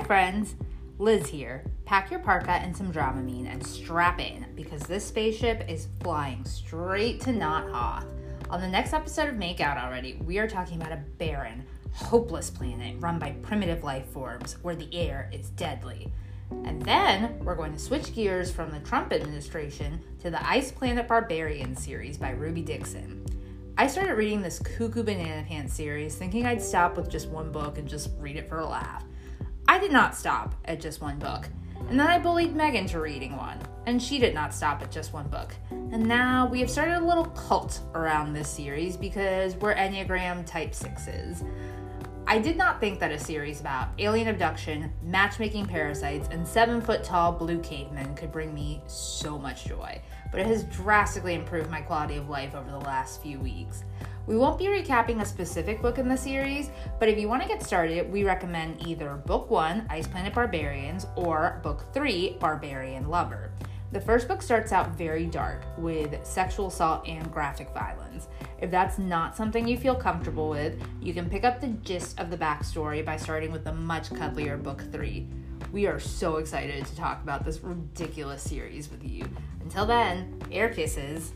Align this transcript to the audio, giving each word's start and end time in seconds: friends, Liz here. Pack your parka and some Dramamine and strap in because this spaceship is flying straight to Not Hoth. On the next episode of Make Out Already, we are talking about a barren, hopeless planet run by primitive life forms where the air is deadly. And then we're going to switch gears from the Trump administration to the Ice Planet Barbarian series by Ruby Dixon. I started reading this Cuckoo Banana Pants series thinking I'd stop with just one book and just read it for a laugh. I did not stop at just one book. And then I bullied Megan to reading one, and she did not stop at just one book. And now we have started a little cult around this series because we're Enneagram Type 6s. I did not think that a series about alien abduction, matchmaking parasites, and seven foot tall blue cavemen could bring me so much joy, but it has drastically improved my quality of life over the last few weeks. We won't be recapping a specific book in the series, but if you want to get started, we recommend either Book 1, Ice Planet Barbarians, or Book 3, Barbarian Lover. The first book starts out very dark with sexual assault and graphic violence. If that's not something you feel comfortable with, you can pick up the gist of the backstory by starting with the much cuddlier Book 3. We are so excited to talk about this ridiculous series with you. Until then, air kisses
friends, 0.00 0.54
Liz 0.98 1.26
here. 1.26 1.64
Pack 1.84 2.10
your 2.10 2.20
parka 2.20 2.52
and 2.52 2.76
some 2.76 2.92
Dramamine 2.92 3.50
and 3.52 3.66
strap 3.66 4.20
in 4.20 4.46
because 4.54 4.82
this 4.82 5.04
spaceship 5.04 5.68
is 5.68 5.88
flying 6.00 6.44
straight 6.44 7.20
to 7.22 7.32
Not 7.32 7.68
Hoth. 7.70 8.06
On 8.48 8.60
the 8.60 8.68
next 8.68 8.92
episode 8.92 9.28
of 9.28 9.36
Make 9.36 9.60
Out 9.60 9.76
Already, 9.76 10.14
we 10.24 10.38
are 10.38 10.48
talking 10.48 10.80
about 10.80 10.92
a 10.92 11.02
barren, 11.18 11.64
hopeless 11.92 12.50
planet 12.50 12.96
run 13.00 13.18
by 13.18 13.32
primitive 13.42 13.82
life 13.82 14.06
forms 14.06 14.56
where 14.62 14.76
the 14.76 14.88
air 14.94 15.28
is 15.32 15.50
deadly. 15.50 16.12
And 16.64 16.80
then 16.82 17.38
we're 17.44 17.54
going 17.54 17.72
to 17.72 17.78
switch 17.78 18.14
gears 18.14 18.50
from 18.50 18.70
the 18.70 18.80
Trump 18.80 19.12
administration 19.12 20.00
to 20.20 20.30
the 20.30 20.46
Ice 20.48 20.70
Planet 20.70 21.08
Barbarian 21.08 21.76
series 21.76 22.16
by 22.16 22.30
Ruby 22.30 22.62
Dixon. 22.62 23.26
I 23.76 23.86
started 23.86 24.14
reading 24.14 24.42
this 24.42 24.58
Cuckoo 24.58 25.02
Banana 25.02 25.44
Pants 25.48 25.74
series 25.74 26.14
thinking 26.14 26.46
I'd 26.46 26.62
stop 26.62 26.96
with 26.96 27.10
just 27.10 27.28
one 27.28 27.50
book 27.50 27.78
and 27.78 27.88
just 27.88 28.10
read 28.18 28.36
it 28.36 28.48
for 28.48 28.60
a 28.60 28.66
laugh. 28.66 29.04
I 29.68 29.78
did 29.78 29.92
not 29.92 30.14
stop 30.14 30.54
at 30.64 30.80
just 30.80 31.00
one 31.00 31.18
book. 31.18 31.48
And 31.88 31.98
then 31.98 32.06
I 32.06 32.18
bullied 32.18 32.54
Megan 32.54 32.86
to 32.86 33.00
reading 33.00 33.36
one, 33.36 33.58
and 33.86 34.02
she 34.02 34.18
did 34.18 34.34
not 34.34 34.54
stop 34.54 34.82
at 34.82 34.90
just 34.90 35.12
one 35.12 35.28
book. 35.28 35.54
And 35.70 36.06
now 36.06 36.46
we 36.46 36.60
have 36.60 36.70
started 36.70 36.98
a 36.98 37.04
little 37.04 37.26
cult 37.26 37.80
around 37.94 38.32
this 38.32 38.48
series 38.48 38.96
because 38.96 39.56
we're 39.56 39.74
Enneagram 39.74 40.46
Type 40.46 40.72
6s. 40.72 41.46
I 42.26 42.38
did 42.38 42.56
not 42.56 42.80
think 42.80 43.00
that 43.00 43.10
a 43.10 43.18
series 43.18 43.60
about 43.60 43.88
alien 43.98 44.28
abduction, 44.28 44.92
matchmaking 45.02 45.66
parasites, 45.66 46.28
and 46.30 46.46
seven 46.46 46.80
foot 46.80 47.04
tall 47.04 47.32
blue 47.32 47.58
cavemen 47.60 48.14
could 48.14 48.30
bring 48.30 48.54
me 48.54 48.80
so 48.86 49.36
much 49.36 49.66
joy, 49.66 50.00
but 50.30 50.40
it 50.40 50.46
has 50.46 50.64
drastically 50.64 51.34
improved 51.34 51.68
my 51.68 51.80
quality 51.80 52.16
of 52.16 52.28
life 52.28 52.54
over 52.54 52.70
the 52.70 52.78
last 52.78 53.20
few 53.22 53.38
weeks. 53.40 53.84
We 54.24 54.36
won't 54.36 54.56
be 54.56 54.66
recapping 54.66 55.20
a 55.20 55.24
specific 55.24 55.82
book 55.82 55.98
in 55.98 56.08
the 56.08 56.16
series, 56.16 56.70
but 57.00 57.08
if 57.08 57.18
you 57.18 57.28
want 57.28 57.42
to 57.42 57.48
get 57.48 57.60
started, 57.60 58.10
we 58.10 58.22
recommend 58.22 58.86
either 58.86 59.16
Book 59.26 59.50
1, 59.50 59.86
Ice 59.90 60.06
Planet 60.06 60.32
Barbarians, 60.32 61.06
or 61.16 61.58
Book 61.64 61.92
3, 61.92 62.36
Barbarian 62.38 63.08
Lover. 63.08 63.50
The 63.90 64.00
first 64.00 64.28
book 64.28 64.40
starts 64.40 64.70
out 64.70 64.96
very 64.96 65.26
dark 65.26 65.64
with 65.76 66.24
sexual 66.24 66.68
assault 66.68 67.06
and 67.08 67.32
graphic 67.32 67.70
violence. 67.74 68.28
If 68.60 68.70
that's 68.70 68.96
not 68.96 69.36
something 69.36 69.66
you 69.66 69.76
feel 69.76 69.96
comfortable 69.96 70.48
with, 70.48 70.80
you 71.00 71.12
can 71.12 71.28
pick 71.28 71.42
up 71.42 71.60
the 71.60 71.68
gist 71.82 72.20
of 72.20 72.30
the 72.30 72.38
backstory 72.38 73.04
by 73.04 73.16
starting 73.16 73.50
with 73.50 73.64
the 73.64 73.74
much 73.74 74.08
cuddlier 74.10 74.62
Book 74.62 74.84
3. 74.92 75.26
We 75.72 75.86
are 75.86 75.98
so 75.98 76.36
excited 76.36 76.86
to 76.86 76.96
talk 76.96 77.22
about 77.24 77.44
this 77.44 77.60
ridiculous 77.60 78.42
series 78.42 78.88
with 78.88 79.02
you. 79.02 79.28
Until 79.62 79.84
then, 79.84 80.40
air 80.52 80.68
kisses 80.68 81.32